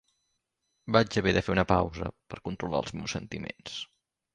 [0.97, 3.83] Vaig haver de fer una pausa per controlar els meus sentiments.